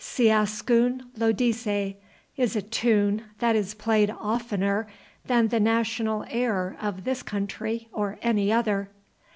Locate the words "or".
7.91-8.17